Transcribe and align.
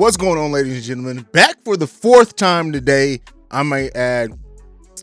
What's 0.00 0.16
going 0.16 0.38
on, 0.38 0.50
ladies 0.50 0.76
and 0.76 0.82
gentlemen? 0.82 1.26
Back 1.30 1.62
for 1.62 1.76
the 1.76 1.86
fourth 1.86 2.34
time 2.34 2.72
today, 2.72 3.20
I 3.50 3.62
might 3.62 3.94
add. 3.94 4.32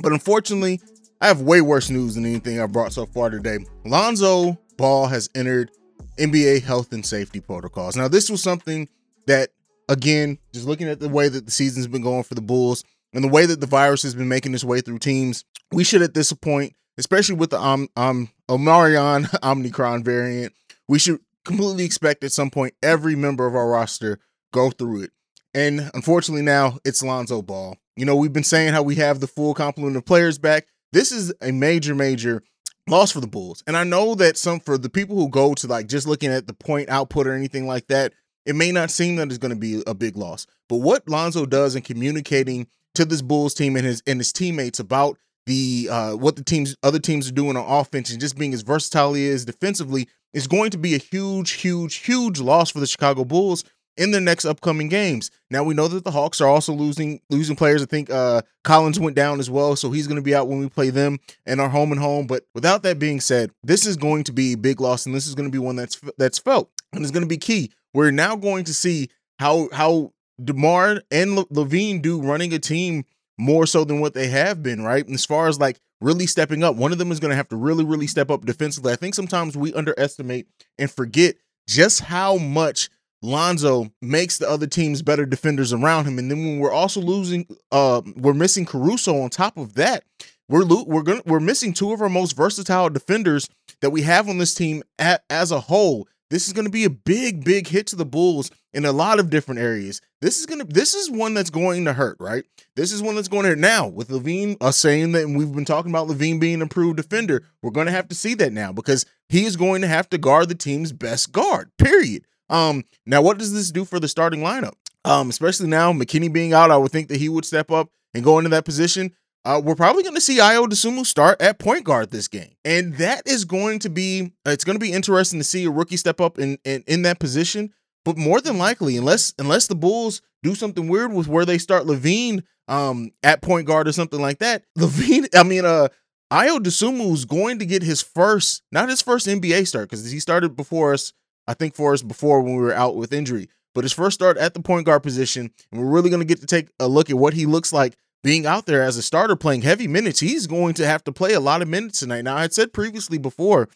But 0.00 0.10
unfortunately, 0.10 0.80
I 1.20 1.28
have 1.28 1.42
way 1.42 1.60
worse 1.60 1.90
news 1.90 2.16
than 2.16 2.26
anything 2.26 2.60
I've 2.60 2.72
brought 2.72 2.92
so 2.92 3.06
far 3.06 3.30
today. 3.30 3.58
Lonzo 3.84 4.58
Ball 4.76 5.06
has 5.06 5.30
entered 5.36 5.70
NBA 6.18 6.64
health 6.64 6.92
and 6.92 7.06
safety 7.06 7.38
protocols. 7.38 7.94
Now, 7.94 8.08
this 8.08 8.28
was 8.28 8.42
something 8.42 8.88
that, 9.28 9.50
again, 9.88 10.38
just 10.52 10.66
looking 10.66 10.88
at 10.88 10.98
the 10.98 11.08
way 11.08 11.28
that 11.28 11.44
the 11.44 11.52
season's 11.52 11.86
been 11.86 12.02
going 12.02 12.24
for 12.24 12.34
the 12.34 12.40
Bulls 12.40 12.82
and 13.12 13.22
the 13.22 13.28
way 13.28 13.46
that 13.46 13.60
the 13.60 13.68
virus 13.68 14.02
has 14.02 14.16
been 14.16 14.28
making 14.28 14.54
its 14.54 14.64
way 14.64 14.80
through 14.80 14.98
teams, 14.98 15.44
we 15.70 15.84
should 15.84 16.02
at 16.02 16.14
this 16.14 16.32
point, 16.32 16.74
especially 16.98 17.36
with 17.36 17.50
the 17.50 17.60
um, 17.60 17.86
um, 17.94 18.28
Omarion 18.48 19.32
Omicron 19.44 20.02
variant, 20.02 20.52
we 20.88 20.98
should 20.98 21.20
completely 21.44 21.84
expect 21.84 22.24
at 22.24 22.32
some 22.32 22.50
point 22.50 22.74
every 22.82 23.14
member 23.14 23.46
of 23.46 23.54
our 23.54 23.70
roster 23.70 24.18
go 24.52 24.70
through 24.70 25.02
it. 25.02 25.10
And 25.54 25.90
unfortunately, 25.94 26.42
now 26.42 26.78
it's 26.84 27.02
Lonzo 27.02 27.42
Ball. 27.42 27.76
You 27.96 28.04
know, 28.04 28.16
we've 28.16 28.32
been 28.32 28.44
saying 28.44 28.72
how 28.72 28.82
we 28.82 28.96
have 28.96 29.20
the 29.20 29.26
full 29.26 29.54
complement 29.54 29.96
of 29.96 30.04
players 30.04 30.38
back. 30.38 30.66
This 30.92 31.12
is 31.12 31.32
a 31.40 31.52
major, 31.52 31.94
major 31.94 32.42
loss 32.88 33.12
for 33.12 33.20
the 33.20 33.26
Bulls. 33.26 33.62
And 33.66 33.76
I 33.76 33.84
know 33.84 34.14
that 34.14 34.36
some 34.36 34.60
for 34.60 34.78
the 34.78 34.88
people 34.88 35.16
who 35.16 35.28
go 35.28 35.54
to 35.54 35.66
like 35.66 35.86
just 35.86 36.06
looking 36.06 36.30
at 36.30 36.46
the 36.46 36.54
point 36.54 36.88
output 36.88 37.26
or 37.26 37.34
anything 37.34 37.66
like 37.66 37.88
that, 37.88 38.12
it 38.46 38.54
may 38.54 38.72
not 38.72 38.90
seem 38.90 39.16
that 39.16 39.28
it's 39.28 39.38
going 39.38 39.54
to 39.54 39.58
be 39.58 39.82
a 39.86 39.94
big 39.94 40.16
loss. 40.16 40.46
But 40.68 40.76
what 40.76 41.08
Lonzo 41.08 41.46
does 41.46 41.74
in 41.74 41.82
communicating 41.82 42.68
to 42.94 43.04
this 43.04 43.22
Bulls 43.22 43.54
team 43.54 43.76
and 43.76 43.86
his 43.86 44.02
and 44.06 44.18
his 44.18 44.32
teammates 44.32 44.80
about 44.80 45.18
the 45.46 45.88
uh 45.90 46.12
what 46.12 46.36
the 46.36 46.44
teams 46.44 46.76
other 46.82 46.98
teams 46.98 47.28
are 47.28 47.32
doing 47.32 47.56
on 47.56 47.64
offense 47.64 48.10
and 48.10 48.20
just 48.20 48.36
being 48.36 48.52
as 48.52 48.62
versatile 48.62 49.14
is 49.14 49.44
defensively 49.44 50.08
is 50.32 50.46
going 50.46 50.70
to 50.70 50.78
be 50.78 50.94
a 50.94 50.98
huge, 50.98 51.52
huge, 51.52 51.96
huge 51.96 52.40
loss 52.40 52.70
for 52.70 52.80
the 52.80 52.86
Chicago 52.86 53.24
Bulls 53.24 53.64
in 54.00 54.10
their 54.10 54.20
next 54.20 54.46
upcoming 54.46 54.88
games. 54.88 55.30
Now 55.50 55.62
we 55.62 55.74
know 55.74 55.86
that 55.86 56.04
the 56.04 56.10
Hawks 56.10 56.40
are 56.40 56.48
also 56.48 56.72
losing 56.72 57.20
losing 57.28 57.54
players. 57.54 57.82
I 57.82 57.86
think 57.86 58.10
uh, 58.10 58.42
Collins 58.64 58.98
went 58.98 59.14
down 59.14 59.38
as 59.38 59.50
well, 59.50 59.76
so 59.76 59.90
he's 59.90 60.06
going 60.06 60.16
to 60.16 60.22
be 60.22 60.34
out 60.34 60.48
when 60.48 60.58
we 60.58 60.68
play 60.68 60.88
them 60.90 61.18
and 61.44 61.60
our 61.60 61.68
home 61.68 61.92
and 61.92 62.00
home. 62.00 62.26
But 62.26 62.46
without 62.54 62.82
that 62.82 62.98
being 62.98 63.20
said, 63.20 63.52
this 63.62 63.86
is 63.86 63.96
going 63.96 64.24
to 64.24 64.32
be 64.32 64.54
a 64.54 64.56
big 64.56 64.80
loss, 64.80 65.04
and 65.04 65.14
this 65.14 65.26
is 65.26 65.34
going 65.34 65.48
to 65.48 65.52
be 65.52 65.58
one 65.58 65.76
that's 65.76 66.00
that's 66.16 66.38
felt 66.38 66.70
and 66.92 67.02
it's 67.02 67.12
going 67.12 67.22
to 67.22 67.28
be 67.28 67.36
key. 67.36 67.70
We're 67.92 68.10
now 68.10 68.36
going 68.36 68.64
to 68.64 68.74
see 68.74 69.10
how 69.38 69.68
how 69.72 70.12
Demar 70.42 71.02
and 71.10 71.36
Le- 71.36 71.46
LaVine 71.46 72.00
do 72.00 72.22
running 72.22 72.54
a 72.54 72.58
team 72.58 73.04
more 73.38 73.66
so 73.66 73.84
than 73.84 74.00
what 74.00 74.14
they 74.14 74.28
have 74.28 74.62
been, 74.62 74.82
right? 74.82 75.04
And 75.04 75.14
as 75.14 75.24
far 75.24 75.46
as 75.46 75.60
like 75.60 75.78
really 76.00 76.26
stepping 76.26 76.62
up, 76.64 76.76
one 76.76 76.92
of 76.92 76.98
them 76.98 77.12
is 77.12 77.20
going 77.20 77.30
to 77.30 77.36
have 77.36 77.48
to 77.48 77.56
really, 77.56 77.84
really 77.84 78.06
step 78.06 78.30
up 78.30 78.46
defensively. 78.46 78.92
I 78.92 78.96
think 78.96 79.14
sometimes 79.14 79.56
we 79.56 79.74
underestimate 79.74 80.46
and 80.78 80.90
forget 80.90 81.36
just 81.66 82.00
how 82.00 82.36
much 82.36 82.88
Lonzo 83.22 83.92
makes 84.00 84.38
the 84.38 84.48
other 84.48 84.66
teams 84.66 85.02
better 85.02 85.26
defenders 85.26 85.72
around 85.72 86.06
him. 86.06 86.18
And 86.18 86.30
then 86.30 86.38
when 86.38 86.58
we're 86.58 86.72
also 86.72 87.00
losing, 87.00 87.46
uh, 87.70 88.02
we're 88.16 88.34
missing 88.34 88.64
Caruso 88.64 89.20
on 89.20 89.30
top 89.30 89.56
of 89.56 89.74
that. 89.74 90.04
We're 90.48 90.64
lo- 90.64 90.84
we're 90.86 91.02
gonna 91.02 91.22
we're 91.26 91.40
missing 91.40 91.72
two 91.72 91.92
of 91.92 92.00
our 92.00 92.08
most 92.08 92.36
versatile 92.36 92.90
defenders 92.90 93.48
that 93.82 93.90
we 93.90 94.02
have 94.02 94.28
on 94.28 94.38
this 94.38 94.54
team 94.54 94.82
at, 94.98 95.22
as 95.30 95.52
a 95.52 95.60
whole. 95.60 96.08
This 96.30 96.46
is 96.46 96.52
going 96.52 96.64
to 96.64 96.70
be 96.70 96.84
a 96.84 96.90
big, 96.90 97.44
big 97.44 97.66
hit 97.66 97.88
to 97.88 97.96
the 97.96 98.04
Bulls 98.04 98.52
in 98.72 98.84
a 98.84 98.92
lot 98.92 99.18
of 99.18 99.30
different 99.30 99.60
areas. 99.60 100.00
This 100.20 100.38
is 100.38 100.46
gonna 100.46 100.64
this 100.64 100.94
is 100.94 101.10
one 101.10 101.34
that's 101.34 101.50
going 101.50 101.84
to 101.84 101.92
hurt, 101.92 102.16
right? 102.20 102.44
This 102.76 102.92
is 102.92 103.02
one 103.02 103.16
that's 103.16 103.28
going 103.28 103.42
to 103.42 103.50
hurt. 103.50 103.58
Now, 103.58 103.88
with 103.88 104.08
LaVine 104.08 104.56
uh, 104.60 104.70
saying 104.70 105.12
that, 105.12 105.24
and 105.24 105.36
we've 105.36 105.52
been 105.52 105.64
talking 105.64 105.90
about 105.90 106.08
LaVine 106.08 106.40
being 106.40 106.54
an 106.54 106.62
improved 106.62 106.96
defender, 106.96 107.42
we're 107.62 107.72
going 107.72 107.86
to 107.86 107.92
have 107.92 108.08
to 108.08 108.14
see 108.14 108.34
that 108.34 108.52
now 108.52 108.72
because 108.72 109.04
he 109.28 109.44
is 109.44 109.56
going 109.56 109.82
to 109.82 109.88
have 109.88 110.08
to 110.10 110.18
guard 110.18 110.48
the 110.48 110.54
team's 110.54 110.92
best 110.92 111.32
guard. 111.32 111.70
Period. 111.78 112.24
Um, 112.50 112.84
now 113.06 113.22
what 113.22 113.38
does 113.38 113.52
this 113.54 113.70
do 113.70 113.84
for 113.84 113.98
the 113.98 114.08
starting 114.08 114.40
lineup? 114.40 114.74
Um, 115.04 115.30
especially 115.30 115.68
now, 115.68 115.92
McKinnie 115.92 116.32
being 116.32 116.52
out, 116.52 116.70
I 116.70 116.76
would 116.76 116.92
think 116.92 117.08
that 117.08 117.18
he 117.18 117.28
would 117.28 117.46
step 117.46 117.70
up 117.70 117.88
and 118.12 118.22
go 118.22 118.38
into 118.38 118.50
that 118.50 118.66
position. 118.66 119.12
Uh, 119.44 119.60
we're 119.64 119.74
probably 119.74 120.02
going 120.02 120.14
to 120.14 120.20
see 120.20 120.38
Ayo 120.38 120.66
Dosunmu 120.66 121.06
start 121.06 121.40
at 121.40 121.58
point 121.58 121.84
guard 121.84 122.10
this 122.10 122.28
game, 122.28 122.50
and 122.62 122.94
that 122.96 123.26
is 123.26 123.46
going 123.46 123.78
to 123.78 123.88
be 123.88 124.32
it's 124.44 124.64
going 124.64 124.76
to 124.76 124.84
be 124.84 124.92
interesting 124.92 125.40
to 125.40 125.44
see 125.44 125.64
a 125.64 125.70
rookie 125.70 125.96
step 125.96 126.20
up 126.20 126.38
in, 126.38 126.58
in 126.64 126.84
in 126.86 127.02
that 127.02 127.18
position. 127.18 127.72
But 128.04 128.18
more 128.18 128.42
than 128.42 128.58
likely, 128.58 128.98
unless 128.98 129.32
unless 129.38 129.66
the 129.66 129.74
Bulls 129.74 130.20
do 130.42 130.54
something 130.54 130.88
weird 130.88 131.14
with 131.14 131.26
where 131.26 131.46
they 131.46 131.56
start 131.56 131.84
LaVine 131.84 132.42
um 132.68 133.12
at 133.22 133.40
point 133.40 133.66
guard 133.66 133.88
or 133.88 133.92
something 133.92 134.20
like 134.20 134.40
that, 134.40 134.64
LaVine, 134.78 135.28
I 135.34 135.42
mean, 135.42 135.64
uh, 135.64 135.88
Ayo 136.30 136.58
Dosunmu 136.58 137.10
is 137.14 137.24
going 137.24 137.58
to 137.60 137.66
get 137.66 137.82
his 137.82 138.02
first, 138.02 138.62
not 138.70 138.90
his 138.90 139.00
first 139.00 139.26
NBA 139.26 139.66
start 139.66 139.88
because 139.88 140.10
he 140.10 140.20
started 140.20 140.54
before 140.54 140.92
us 140.92 141.14
I 141.46 141.54
think 141.54 141.74
for 141.74 141.92
us 141.92 142.02
before 142.02 142.40
when 142.40 142.56
we 142.56 142.62
were 142.62 142.74
out 142.74 142.96
with 142.96 143.12
injury. 143.12 143.48
But 143.74 143.84
his 143.84 143.92
first 143.92 144.14
start 144.14 144.36
at 144.36 144.54
the 144.54 144.60
point 144.60 144.86
guard 144.86 145.02
position, 145.02 145.50
and 145.70 145.80
we're 145.80 145.90
really 145.90 146.10
going 146.10 146.20
to 146.20 146.26
get 146.26 146.40
to 146.40 146.46
take 146.46 146.68
a 146.80 146.88
look 146.88 147.08
at 147.10 147.16
what 147.16 147.34
he 147.34 147.46
looks 147.46 147.72
like 147.72 147.96
being 148.22 148.46
out 148.46 148.66
there 148.66 148.82
as 148.82 148.96
a 148.96 149.02
starter 149.02 149.36
playing 149.36 149.62
heavy 149.62 149.86
minutes. 149.86 150.20
He's 150.20 150.46
going 150.46 150.74
to 150.74 150.86
have 150.86 151.04
to 151.04 151.12
play 151.12 151.32
a 151.32 151.40
lot 151.40 151.62
of 151.62 151.68
minutes 151.68 152.00
tonight. 152.00 152.22
Now, 152.22 152.36
I 152.36 152.42
had 152.42 152.52
said 152.52 152.72
previously 152.72 153.18
before 153.18 153.68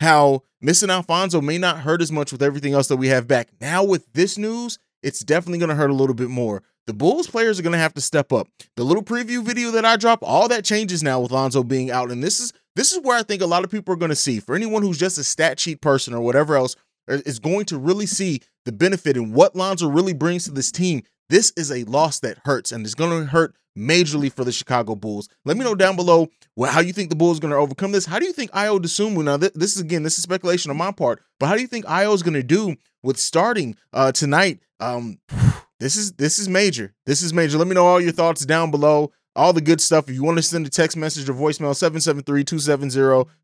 how 0.00 0.42
missing 0.60 0.90
Alfonzo 0.90 1.40
may 1.40 1.58
not 1.58 1.80
hurt 1.80 2.02
as 2.02 2.10
much 2.10 2.32
with 2.32 2.42
everything 2.42 2.72
else 2.72 2.88
that 2.88 2.96
we 2.96 3.08
have 3.08 3.28
back. 3.28 3.48
Now, 3.60 3.84
with 3.84 4.12
this 4.12 4.38
news, 4.38 4.78
it's 5.02 5.20
definitely 5.20 5.58
going 5.58 5.68
to 5.68 5.74
hurt 5.74 5.90
a 5.90 5.94
little 5.94 6.14
bit 6.14 6.28
more. 6.28 6.62
The 6.86 6.94
Bulls 6.94 7.28
players 7.28 7.60
are 7.60 7.62
going 7.62 7.74
to 7.74 7.78
have 7.78 7.94
to 7.94 8.00
step 8.00 8.32
up. 8.32 8.48
The 8.76 8.82
little 8.82 9.04
preview 9.04 9.42
video 9.44 9.70
that 9.72 9.84
I 9.84 9.96
dropped, 9.96 10.24
all 10.24 10.48
that 10.48 10.64
changes 10.64 11.02
now 11.02 11.20
with 11.20 11.30
Lonzo 11.30 11.62
being 11.62 11.92
out. 11.92 12.10
And 12.10 12.22
this 12.22 12.40
is 12.40 12.52
this 12.74 12.92
is 12.92 13.00
where 13.02 13.16
I 13.16 13.22
think 13.22 13.40
a 13.42 13.46
lot 13.46 13.64
of 13.64 13.70
people 13.70 13.94
are 13.94 13.98
going 13.98 14.08
to 14.08 14.16
see. 14.16 14.40
For 14.40 14.56
anyone 14.56 14.82
who's 14.82 14.98
just 14.98 15.18
a 15.18 15.24
stat 15.24 15.60
sheet 15.60 15.80
person 15.80 16.12
or 16.12 16.20
whatever 16.20 16.56
else, 16.56 16.74
is 17.08 17.38
going 17.38 17.64
to 17.66 17.78
really 17.78 18.06
see 18.06 18.40
the 18.64 18.72
benefit 18.72 19.16
and 19.16 19.34
what 19.34 19.56
Lonzo 19.56 19.88
really 19.88 20.12
brings 20.12 20.44
to 20.44 20.50
this 20.50 20.70
team, 20.70 21.02
this 21.28 21.52
is 21.56 21.70
a 21.70 21.84
loss 21.84 22.20
that 22.20 22.38
hurts 22.44 22.72
and 22.72 22.84
it's 22.84 22.94
going 22.94 23.10
to 23.10 23.26
hurt 23.26 23.54
majorly 23.76 24.30
for 24.30 24.44
the 24.44 24.52
Chicago 24.52 24.94
Bulls. 24.94 25.28
Let 25.44 25.56
me 25.56 25.64
know 25.64 25.74
down 25.74 25.96
below 25.96 26.28
how 26.66 26.80
you 26.80 26.92
think 26.92 27.10
the 27.10 27.16
Bulls 27.16 27.38
are 27.38 27.40
going 27.40 27.52
to 27.52 27.56
overcome 27.56 27.92
this. 27.92 28.06
How 28.06 28.18
do 28.18 28.26
you 28.26 28.32
think 28.32 28.50
Ayo 28.52 28.78
Dosunmu, 28.78 29.24
now 29.24 29.38
th- 29.38 29.54
this 29.54 29.74
is 29.76 29.80
again, 29.80 30.02
this 30.02 30.18
is 30.18 30.22
speculation 30.22 30.70
on 30.70 30.76
my 30.76 30.92
part, 30.92 31.22
but 31.40 31.46
how 31.46 31.54
do 31.54 31.62
you 31.62 31.66
think 31.66 31.86
Ayo 31.86 32.14
is 32.14 32.22
going 32.22 32.34
to 32.34 32.42
do 32.42 32.76
with 33.02 33.18
starting 33.18 33.76
uh, 33.92 34.12
tonight? 34.12 34.60
Um, 34.80 35.18
this 35.80 35.96
is 35.96 36.12
this 36.12 36.38
is 36.38 36.48
major. 36.48 36.94
This 37.06 37.22
is 37.22 37.32
major. 37.32 37.58
Let 37.58 37.66
me 37.66 37.74
know 37.74 37.86
all 37.86 38.00
your 38.00 38.12
thoughts 38.12 38.44
down 38.44 38.70
below 38.70 39.12
all 39.34 39.52
the 39.52 39.60
good 39.60 39.80
stuff. 39.80 40.08
If 40.08 40.14
you 40.14 40.22
want 40.22 40.38
to 40.38 40.42
send 40.42 40.66
a 40.66 40.70
text 40.70 40.96
message 40.96 41.28
or 41.28 41.34
voicemail, 41.34 41.74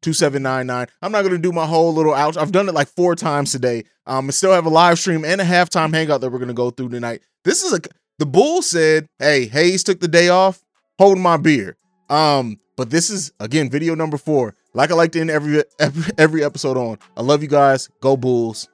773-270-2799. 0.03 0.88
I'm 1.03 1.12
not 1.12 1.22
going 1.22 1.32
to 1.32 1.38
do 1.38 1.53
my 1.53 1.66
whole 1.66 1.93
little 1.94 2.15
out. 2.15 2.37
I've 2.37 2.53
done 2.53 2.69
it 2.69 2.75
like 2.75 2.88
four 2.88 3.15
times 3.15 3.53
today. 3.53 3.84
Um, 4.06 4.28
I 4.28 4.31
still 4.31 4.53
have 4.53 4.66
a 4.66 4.71
live 4.71 4.99
stream 4.99 5.25
and 5.25 5.41
a 5.41 5.44
halftime 5.44 5.94
hangout 5.94 6.21
that 6.21 6.31
we're 6.31 6.38
going 6.38 6.49
to 6.49 6.54
go 6.54 6.71
through 6.71 6.91
tonight. 6.91 7.22
This 7.44 7.62
is 7.62 7.72
a, 7.72 7.81
the 8.19 8.26
Bull 8.26 8.62
said, 8.62 9.06
hey, 9.19 9.47
Hayes 9.47 9.84
took 9.84 10.00
the 10.00 10.09
day 10.09 10.28
off, 10.28 10.62
hold 10.99 11.19
my 11.19 11.37
beer. 11.37 11.76
Um, 12.09 12.59
but 12.76 12.91
this 12.91 13.10
is, 13.10 13.32
again, 13.41 13.70
video 13.70 13.94
number 13.94 14.19
four. 14.19 14.55
Like 14.75 14.91
I 14.91 14.94
like 14.94 15.12
to 15.12 15.20
end 15.20 15.31
every, 15.31 15.62
every, 15.81 16.12
every 16.19 16.44
episode 16.44 16.76
on. 16.76 16.99
I 17.16 17.22
love 17.22 17.43
you 17.43 17.49
guys. 17.49 17.88
Go 18.00 18.16
Bulls. 18.16 18.69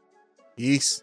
Peace. 0.56 1.02